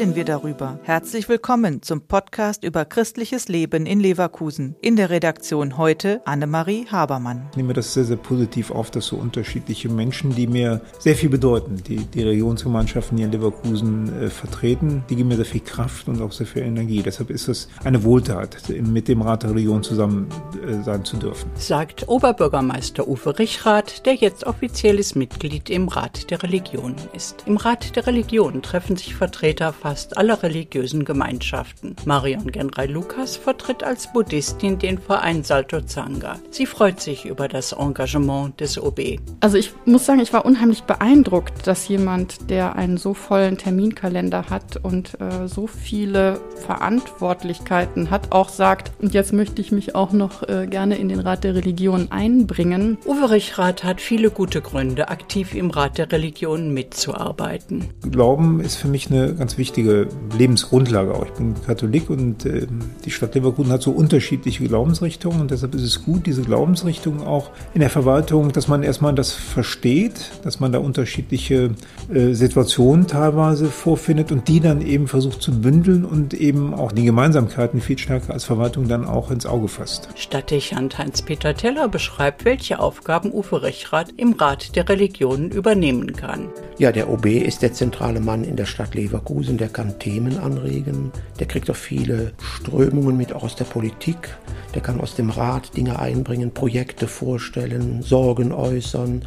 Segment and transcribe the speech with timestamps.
[0.00, 0.78] darüber.
[0.84, 4.74] Herzlich willkommen zum Podcast über christliches Leben in Leverkusen.
[4.80, 7.48] In der Redaktion heute Annemarie Habermann.
[7.50, 11.28] Ich nehme das sehr, sehr positiv auf, dass so unterschiedliche Menschen, die mir sehr viel
[11.28, 16.08] bedeuten, die, die Religionsgemeinschaften hier in Leverkusen äh, vertreten, die geben mir sehr viel Kraft
[16.08, 17.02] und auch sehr viel Energie.
[17.02, 20.28] Deshalb ist es eine Wohltat, mit dem Rat der Religion zusammen
[20.66, 21.50] äh, sein zu dürfen.
[21.56, 27.44] Sagt Oberbürgermeister Uwe Richrath, der jetzt offizielles Mitglied im Rat der Religionen ist.
[27.44, 31.96] Im Rat der Religionen treffen sich Vertreter fast aller religiösen Gemeinschaften.
[32.04, 36.38] Marion Genrei Lukas vertritt als Buddhistin den Verein Salto Zanga.
[36.52, 39.18] Sie freut sich über das Engagement des OB.
[39.40, 44.48] Also ich muss sagen, ich war unheimlich beeindruckt, dass jemand, der einen so vollen Terminkalender
[44.48, 50.12] hat und äh, so viele Verantwortlichkeiten hat, auch sagt, und jetzt möchte ich mich auch
[50.12, 52.96] noch äh, gerne in den Rat der Religion einbringen.
[53.06, 57.88] Uwe Richrath hat viele gute Gründe, aktiv im Rat der Religion mitzuarbeiten.
[58.08, 59.79] Glauben ist für mich eine ganz wichtige
[60.36, 61.26] Lebensgrundlage auch.
[61.26, 62.66] Ich bin Katholik und äh,
[63.04, 67.50] die Stadt Leverkusen hat so unterschiedliche Glaubensrichtungen und deshalb ist es gut, diese Glaubensrichtungen auch
[67.74, 71.70] in der Verwaltung, dass man erstmal das versteht, dass man da unterschiedliche
[72.12, 77.04] äh, Situationen teilweise vorfindet und die dann eben versucht zu bündeln und eben auch die
[77.04, 80.08] Gemeinsamkeiten viel stärker als Verwaltung dann auch ins Auge fasst.
[80.14, 86.48] Stadtdechant Heinz-Peter Teller beschreibt, welche Aufgaben Uwe Rechrath im Rat der Religionen übernehmen kann.
[86.78, 91.12] Ja, der OB ist der zentrale Mann in der Stadt Leverkusen, der kann Themen anregen,
[91.38, 94.36] der kriegt auch viele Strömungen mit auch aus der Politik,
[94.74, 99.22] der kann aus dem Rat Dinge einbringen, Projekte vorstellen, Sorgen äußern.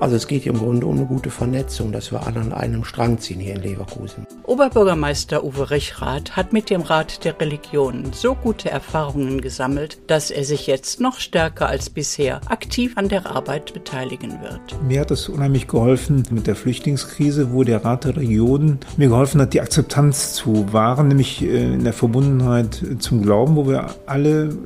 [0.00, 2.84] Also es geht hier im Grunde um eine gute Vernetzung, dass wir alle an einem
[2.84, 4.26] Strang ziehen hier in Leverkusen.
[4.42, 10.44] Oberbürgermeister Uwe Richrath hat mit dem Rat der Religionen so gute Erfahrungen gesammelt, dass er
[10.44, 14.60] sich jetzt noch stärker als bisher aktiv an der Arbeit beteiligen wird.
[14.86, 19.40] Mir hat es unheimlich geholfen mit der Flüchtlingskrise, wo der Rat der Religionen mir geholfen
[19.40, 24.56] hat, die Akzeptanz zu wahren, nämlich äh, in der Verbundenheit zum Glauben, wo wir alle